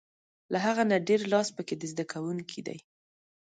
[0.51, 2.77] له هغه نه ډېر لاس په کې د زده کوونکي دی.